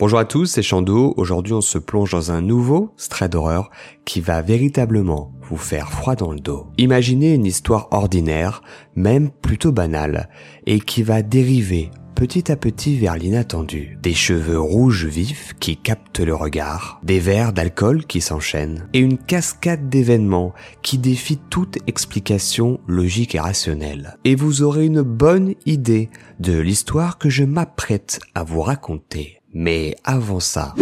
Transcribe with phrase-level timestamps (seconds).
[0.00, 1.12] Bonjour à tous, c'est Chando.
[1.16, 3.68] Aujourd'hui, on se plonge dans un nouveau stray d'horreur
[4.04, 6.68] qui va véritablement vous faire froid dans le dos.
[6.78, 8.62] Imaginez une histoire ordinaire,
[8.94, 10.28] même plutôt banale,
[10.66, 13.98] et qui va dériver petit à petit vers l'inattendu.
[14.00, 19.18] Des cheveux rouges vifs qui captent le regard, des verres d'alcool qui s'enchaînent, et une
[19.18, 24.16] cascade d'événements qui défient toute explication logique et rationnelle.
[24.24, 26.08] Et vous aurez une bonne idée
[26.38, 29.37] de l'histoire que je m'apprête à vous raconter.
[29.52, 30.74] Mais avant ça,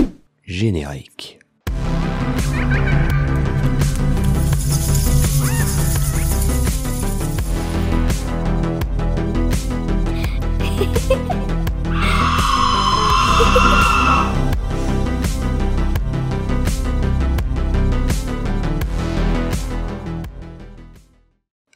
[0.45, 1.39] générique.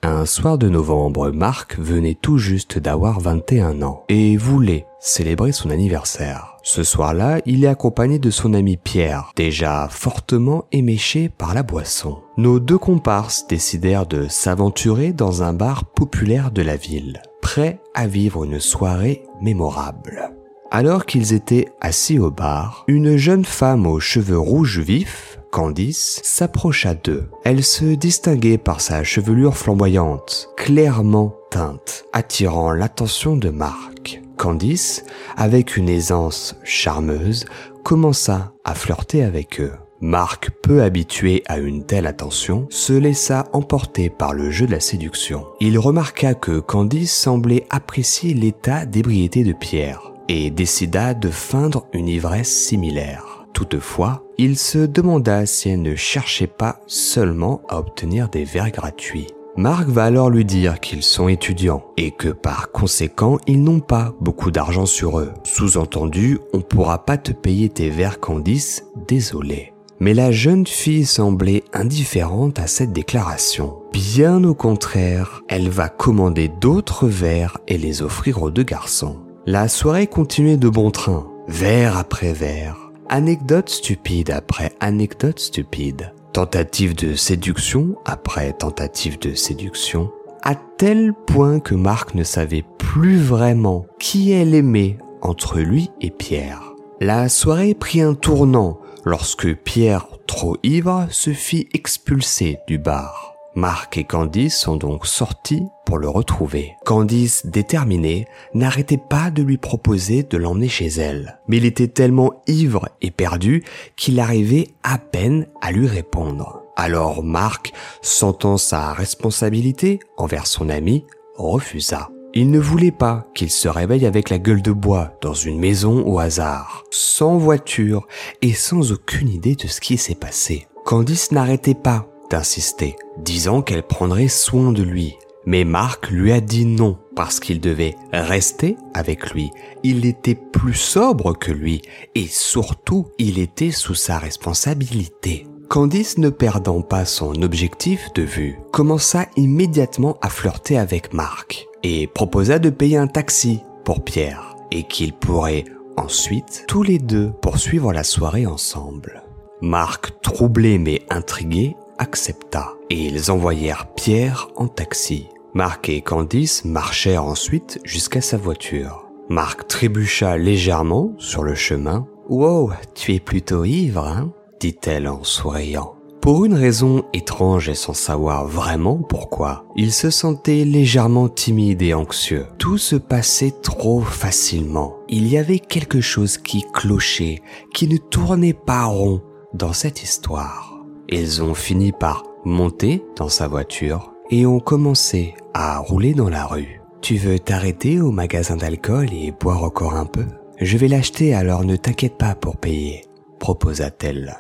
[0.03, 5.71] Un soir de novembre, Marc venait tout juste d'avoir 21 ans et voulait célébrer son
[5.71, 6.59] anniversaire.
[6.73, 12.19] Ce soir-là, il est accompagné de son ami Pierre, déjà fortement éméché par la boisson.
[12.37, 18.07] Nos deux comparses décidèrent de s'aventurer dans un bar populaire de la ville, prêts à
[18.07, 20.31] vivre une soirée mémorable.
[20.71, 26.95] Alors qu'ils étaient assis au bar, une jeune femme aux cheveux rouges vifs Candice s'approcha
[26.95, 27.29] d'eux.
[27.43, 34.00] Elle se distinguait par sa chevelure flamboyante, clairement teinte, attirant l'attention de Marc.
[34.41, 35.05] Candice,
[35.37, 37.45] avec une aisance charmeuse,
[37.85, 39.73] commença à flirter avec eux.
[40.01, 44.81] Marc, peu habitué à une telle attention, se laissa emporter par le jeu de la
[44.81, 45.45] séduction.
[45.61, 52.09] Il remarqua que Candice semblait apprécier l'état d'ébriété de Pierre et décida de feindre une
[52.09, 53.45] ivresse similaire.
[53.53, 59.27] Toutefois, il se demanda si elle ne cherchait pas seulement à obtenir des verres gratuits.
[59.61, 64.15] Marc va alors lui dire qu'ils sont étudiants et que par conséquent ils n'ont pas
[64.19, 65.33] beaucoup d'argent sur eux.
[65.45, 69.75] Sous-entendu, on pourra pas te payer tes verres Candice, désolé.
[69.99, 73.83] Mais la jeune fille semblait indifférente à cette déclaration.
[73.93, 79.19] Bien au contraire, elle va commander d'autres verres et les offrir aux deux garçons.
[79.45, 86.95] La soirée continuait de bon train, verre après verre anecdote stupide après anecdote stupide, tentative
[86.95, 90.11] de séduction après tentative de séduction,
[90.43, 96.11] à tel point que Marc ne savait plus vraiment qui elle aimait entre lui et
[96.11, 96.73] Pierre.
[97.01, 103.30] La soirée prit un tournant lorsque Pierre, trop ivre, se fit expulser du bar.
[103.57, 106.77] Marc et Candice sont donc sortis pour le retrouver.
[106.85, 111.41] Candice, déterminée, n'arrêtait pas de lui proposer de l'emmener chez elle.
[111.49, 113.65] Mais il était tellement ivre et perdu
[113.97, 116.63] qu'il arrivait à peine à lui répondre.
[116.77, 117.73] Alors Marc,
[118.03, 121.05] sentant sa responsabilité envers son ami,
[121.37, 122.09] refusa.
[122.33, 126.07] Il ne voulait pas qu'il se réveille avec la gueule de bois dans une maison
[126.07, 128.07] au hasard, sans voiture
[128.41, 130.69] et sans aucune idée de ce qui s'est passé.
[130.85, 135.19] Candice n'arrêtait pas d'insister, disant qu'elle prendrait soin de lui.
[135.47, 139.51] Mais Marc lui a dit non parce qu'il devait rester avec lui.
[139.83, 141.83] Il était plus sobre que lui
[142.15, 145.47] et surtout il était sous sa responsabilité.
[145.69, 152.07] Candice, ne perdant pas son objectif de vue, commença immédiatement à flirter avec Marc et
[152.09, 155.65] proposa de payer un taxi pour Pierre et qu'ils pourraient
[155.97, 159.23] ensuite tous les deux poursuivre la soirée ensemble.
[159.63, 165.29] Marc, troublé mais intrigué, accepta et ils envoyèrent Pierre en taxi.
[165.55, 169.09] Marc et Candice marchèrent ensuite jusqu'à sa voiture.
[169.29, 172.07] Marc trébucha légèrement sur le chemin.
[172.29, 175.95] Wow, tu es plutôt ivre, hein dit-elle en souriant.
[176.21, 181.95] Pour une raison étrange et sans savoir vraiment pourquoi, il se sentait légèrement timide et
[181.95, 182.47] anxieux.
[182.59, 184.99] Tout se passait trop facilement.
[185.09, 187.41] Il y avait quelque chose qui clochait,
[187.73, 189.23] qui ne tournait pas rond
[189.55, 190.70] dans cette histoire.
[191.13, 196.47] Ils ont fini par monter dans sa voiture et ont commencé à rouler dans la
[196.47, 196.81] rue.
[197.03, 200.25] Tu veux t'arrêter au magasin d'alcool et boire encore un peu?
[200.61, 203.07] Je vais l'acheter alors ne t'inquiète pas pour payer,
[203.41, 204.37] proposa-t-elle.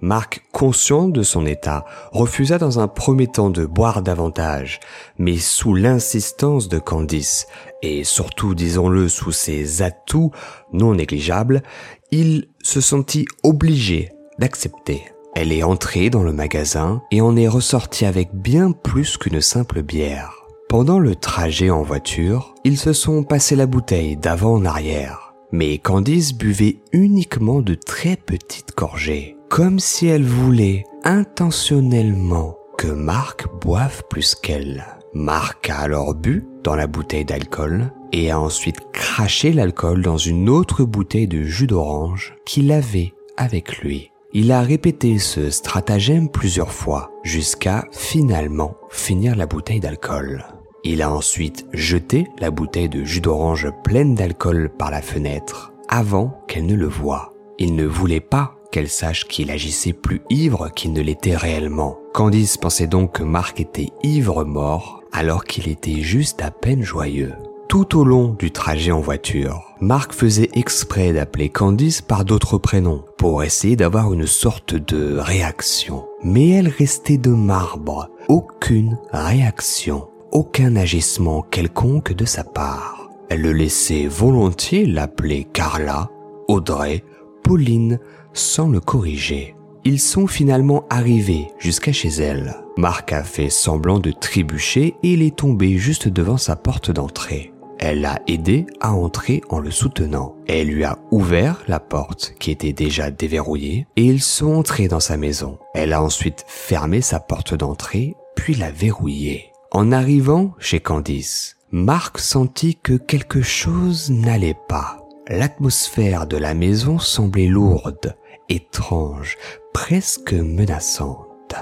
[0.00, 4.80] Marc, conscient de son état, refusa dans un premier temps de boire davantage,
[5.18, 7.46] mais sous l'insistance de Candice,
[7.82, 10.30] et surtout, disons-le, sous ses atouts
[10.72, 11.62] non négligeables,
[12.10, 15.04] il se sentit obligé d'accepter.
[15.34, 19.82] Elle est entrée dans le magasin et en est ressortie avec bien plus qu'une simple
[19.82, 20.44] bière.
[20.68, 25.34] Pendant le trajet en voiture, ils se sont passés la bouteille d'avant en arrière.
[25.52, 33.46] Mais Candice buvait uniquement de très petites gorgées, comme si elle voulait intentionnellement que Marc
[33.60, 34.84] boive plus qu'elle.
[35.14, 40.48] Marc a alors bu dans la bouteille d'alcool et a ensuite craché l'alcool dans une
[40.48, 44.10] autre bouteille de jus d'orange qu'il avait avec lui.
[44.36, 50.44] Il a répété ce stratagème plusieurs fois jusqu'à finalement finir la bouteille d'alcool.
[50.82, 56.36] Il a ensuite jeté la bouteille de jus d'orange pleine d'alcool par la fenêtre avant
[56.48, 57.32] qu'elle ne le voie.
[57.60, 61.96] Il ne voulait pas qu'elle sache qu'il agissait plus ivre qu'il ne l'était réellement.
[62.12, 67.34] Candice pensait donc que Marc était ivre mort alors qu'il était juste à peine joyeux.
[67.68, 73.04] Tout au long du trajet en voiture, Marc faisait exprès d'appeler Candice par d'autres prénoms
[73.18, 76.06] pour essayer d'avoir une sorte de réaction.
[76.22, 78.10] Mais elle restait de marbre.
[78.28, 80.08] Aucune réaction.
[80.30, 83.10] Aucun agissement quelconque de sa part.
[83.28, 86.10] Elle le laissait volontiers l'appeler Carla,
[86.48, 87.02] Audrey,
[87.42, 87.98] Pauline,
[88.32, 89.56] sans le corriger.
[89.84, 92.56] Ils sont finalement arrivés jusqu'à chez elle.
[92.76, 97.52] Marc a fait semblant de trébucher et il est tombé juste devant sa porte d'entrée.
[97.86, 100.36] Elle l'a aidé à entrer en le soutenant.
[100.48, 105.00] Elle lui a ouvert la porte qui était déjà déverrouillée et ils sont entrés dans
[105.00, 105.58] sa maison.
[105.74, 109.52] Elle a ensuite fermé sa porte d'entrée puis l'a verrouillée.
[109.70, 115.06] En arrivant chez Candice, Marc sentit que quelque chose n'allait pas.
[115.28, 118.16] L'atmosphère de la maison semblait lourde,
[118.48, 119.36] étrange,
[119.74, 121.54] presque menaçante.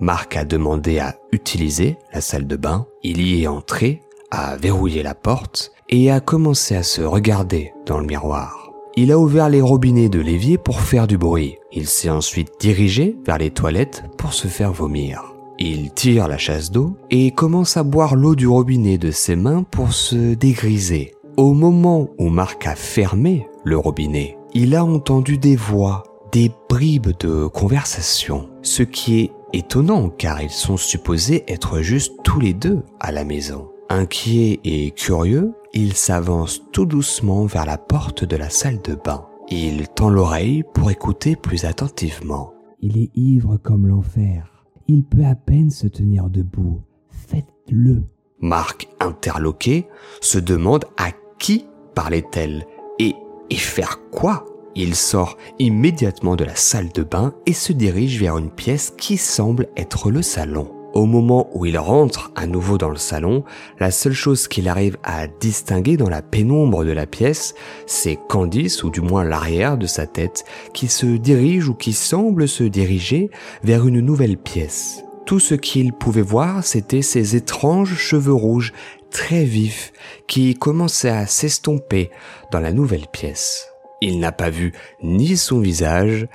[0.00, 2.86] Marc a demandé à utiliser la salle de bain.
[3.02, 4.00] Il y est entré
[4.30, 8.72] a verrouillé la porte et a commencé à se regarder dans le miroir.
[8.96, 11.58] Il a ouvert les robinets de l'évier pour faire du bruit.
[11.70, 15.34] Il s'est ensuite dirigé vers les toilettes pour se faire vomir.
[15.58, 19.62] Il tire la chasse d'eau et commence à boire l'eau du robinet de ses mains
[19.62, 21.14] pour se dégriser.
[21.36, 26.02] Au moment où Marc a fermé le robinet, il a entendu des voix,
[26.32, 32.40] des bribes de conversation, ce qui est étonnant car ils sont supposés être juste tous
[32.40, 33.68] les deux à la maison.
[33.88, 39.26] Inquiet et curieux, il s'avance tout doucement vers la porte de la salle de bain.
[39.48, 42.52] Il tend l'oreille pour écouter plus attentivement.
[42.80, 44.64] Il est ivre comme l'enfer.
[44.88, 46.82] Il peut à peine se tenir debout.
[47.10, 48.02] Faites-le.
[48.40, 49.86] Marc, interloqué,
[50.20, 52.66] se demande à qui parlait-elle
[52.98, 53.14] et,
[53.50, 54.44] et faire quoi?
[54.74, 59.16] Il sort immédiatement de la salle de bain et se dirige vers une pièce qui
[59.16, 60.75] semble être le salon.
[60.96, 63.44] Au moment où il rentre à nouveau dans le salon,
[63.78, 67.54] la seule chose qu'il arrive à distinguer dans la pénombre de la pièce,
[67.84, 72.48] c'est Candice, ou du moins l'arrière de sa tête, qui se dirige ou qui semble
[72.48, 73.30] se diriger
[73.62, 75.04] vers une nouvelle pièce.
[75.26, 78.72] Tout ce qu'il pouvait voir, c'était ses étranges cheveux rouges
[79.10, 79.92] très vifs
[80.26, 82.10] qui commençaient à s'estomper
[82.52, 83.68] dans la nouvelle pièce.
[84.00, 84.72] Il n'a pas vu
[85.02, 86.26] ni son visage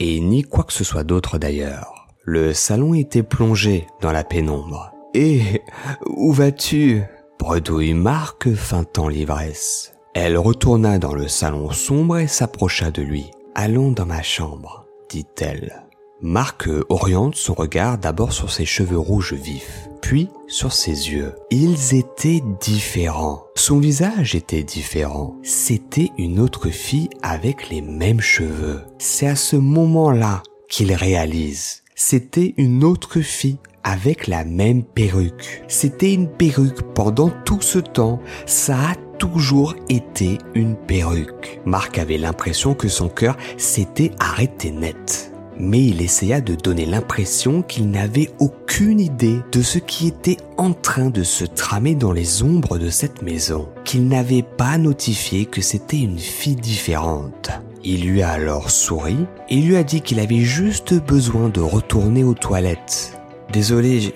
[0.00, 1.95] et ni quoi que ce soit d'autre d'ailleurs.
[2.28, 4.90] Le salon était plongé dans la pénombre.
[5.14, 5.62] Et
[6.08, 7.04] où vas-tu?
[7.38, 9.92] Bredouille Marc feintant l'ivresse.
[10.12, 13.30] Elle retourna dans le salon sombre et s'approcha de lui.
[13.54, 15.84] Allons dans ma chambre, dit-elle.
[16.20, 21.32] Marc oriente son regard d'abord sur ses cheveux rouges vifs, puis sur ses yeux.
[21.52, 23.44] Ils étaient différents.
[23.54, 25.36] Son visage était différent.
[25.44, 28.82] C'était une autre fille avec les mêmes cheveux.
[28.98, 35.62] C'est à ce moment-là qu'il réalise c'était une autre fille avec la même perruque.
[35.66, 38.20] C'était une perruque pendant tout ce temps.
[38.44, 41.58] Ça a toujours été une perruque.
[41.64, 45.32] Marc avait l'impression que son cœur s'était arrêté net.
[45.58, 50.74] Mais il essaya de donner l'impression qu'il n'avait aucune idée de ce qui était en
[50.74, 55.62] train de se tramer dans les ombres de cette maison, qu'il n'avait pas notifié que
[55.62, 57.48] c'était une fille différente.
[57.88, 59.16] Il lui a alors souri
[59.48, 63.16] et lui a dit qu'il avait juste besoin de retourner aux toilettes.
[63.52, 64.12] Désolé,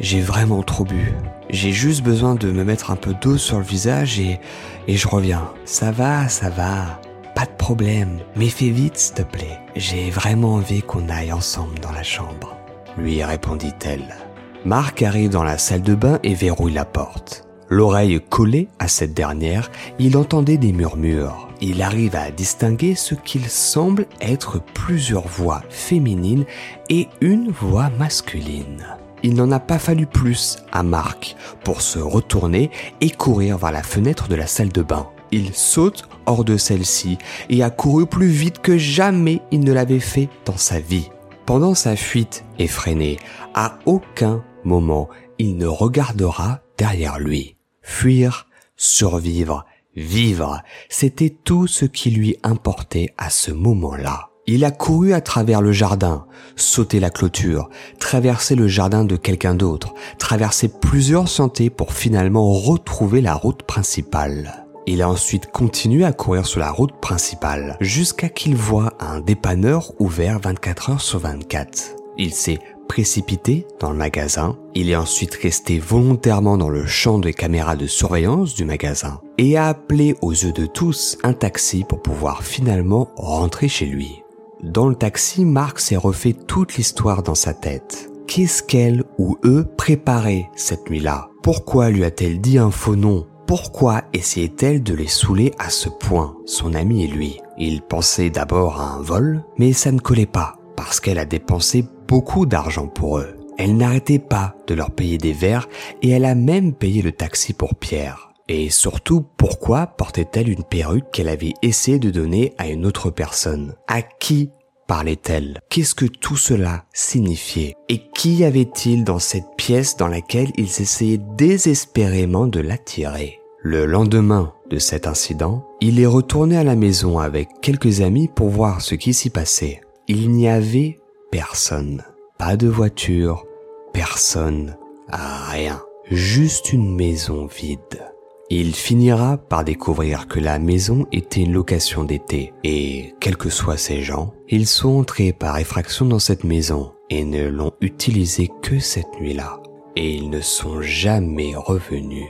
[0.00, 1.14] j'ai vraiment trop bu.
[1.48, 4.40] J'ai juste besoin de me mettre un peu d'eau sur le visage et,
[4.88, 5.52] et je reviens.
[5.64, 7.00] Ça va, ça va.
[7.36, 8.18] Pas de problème.
[8.34, 9.60] Mais fais vite, s'il te plaît.
[9.76, 12.56] J'ai vraiment envie qu'on aille ensemble dans la chambre.
[12.96, 14.16] Lui répondit-elle.
[14.64, 17.47] Marc arrive dans la salle de bain et verrouille la porte.
[17.70, 21.48] L'oreille collée à cette dernière, il entendait des murmures.
[21.60, 26.46] Il arrive à distinguer ce qu'il semble être plusieurs voix féminines
[26.88, 28.86] et une voix masculine.
[29.22, 32.70] Il n'en a pas fallu plus à Marc pour se retourner
[33.00, 35.08] et courir vers la fenêtre de la salle de bain.
[35.30, 37.18] Il saute hors de celle-ci
[37.50, 41.10] et a couru plus vite que jamais il ne l'avait fait dans sa vie.
[41.44, 43.18] Pendant sa fuite effrénée,
[43.54, 45.08] à aucun moment
[45.38, 47.57] il ne regardera derrière lui.
[47.88, 49.64] Fuir, survivre,
[49.96, 54.28] vivre, c'était tout ce qui lui importait à ce moment-là.
[54.46, 59.54] Il a couru à travers le jardin, sauté la clôture, traversé le jardin de quelqu'un
[59.54, 64.66] d'autre, traversé plusieurs sentiers pour finalement retrouver la route principale.
[64.86, 69.92] Il a ensuite continué à courir sur la route principale jusqu'à qu'il voit un dépanneur
[69.98, 71.96] ouvert 24 heures sur 24.
[72.16, 77.32] Il s'est précipité dans le magasin, il est ensuite resté volontairement dans le champ des
[77.32, 82.02] caméras de surveillance du magasin et a appelé aux yeux de tous un taxi pour
[82.02, 84.24] pouvoir finalement rentrer chez lui.
[84.62, 88.10] Dans le taxi, Marc s'est refait toute l'histoire dans sa tête.
[88.26, 91.28] Qu'est-ce qu'elle ou eux préparaient cette nuit-là?
[91.42, 93.26] Pourquoi lui a-t-elle dit un faux nom?
[93.46, 97.40] Pourquoi essayait-elle de les saouler à ce point, son ami et lui?
[97.56, 101.84] Il pensait d'abord à un vol, mais ça ne collait pas, parce qu'elle a dépensé
[102.06, 103.34] beaucoup d'argent pour eux.
[103.58, 105.68] Elle n'arrêtait pas de leur payer des verres
[106.02, 108.30] et elle a même payé le taxi pour Pierre.
[108.46, 113.74] Et surtout, pourquoi portait-elle une perruque qu'elle avait essayé de donner à une autre personne?
[113.88, 114.50] À qui
[114.86, 115.58] parlait-elle?
[115.68, 117.74] Qu'est-ce que tout cela signifiait?
[117.88, 123.40] Et qui avait-il dans cette pièce dans laquelle ils essayaient désespérément de l'attirer?
[123.64, 128.48] Le lendemain de cet incident, il est retourné à la maison avec quelques amis pour
[128.48, 129.80] voir ce qui s'y passait.
[130.10, 130.98] Il n'y avait
[131.30, 132.02] personne.
[132.38, 133.44] Pas de voiture,
[133.92, 134.78] personne,
[135.12, 135.82] rien.
[136.10, 138.10] Juste une maison vide.
[138.48, 143.76] Il finira par découvrir que la maison était une location d'été et, quels que soient
[143.76, 148.78] ces gens, ils sont entrés par effraction dans cette maison et ne l'ont utilisée que
[148.78, 149.60] cette nuit-là.
[149.94, 152.28] Et ils ne sont jamais revenus.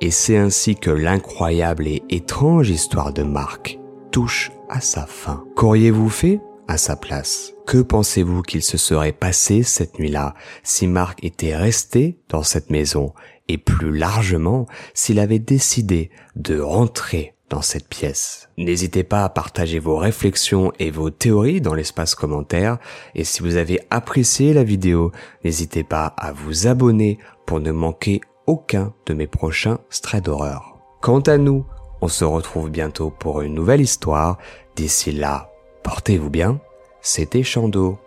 [0.00, 3.80] Et c'est ainsi que l'incroyable et étrange histoire de Marc
[4.12, 5.42] touche à sa fin.
[5.56, 11.22] Qu'auriez-vous fait à sa place Que pensez-vous qu'il se serait passé cette nuit-là si Marc
[11.24, 13.12] était resté dans cette maison
[13.48, 18.48] et plus largement s'il avait décidé de rentrer dans cette pièce?
[18.58, 22.78] N'hésitez pas à partager vos réflexions et vos théories dans l'espace commentaire
[23.14, 25.12] et si vous avez apprécié la vidéo,
[25.44, 30.78] n'hésitez pas à vous abonner pour ne manquer aucun de mes prochains straits d'horreur.
[31.00, 31.66] Quant à nous,
[32.00, 34.38] on se retrouve bientôt pour une nouvelle histoire.
[34.76, 35.50] D'ici là,
[35.86, 36.58] portez-vous bien.
[37.00, 37.98] C'était Chando.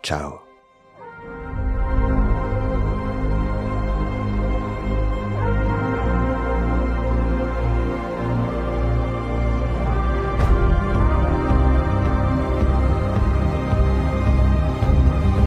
[0.00, 0.45] Ciao.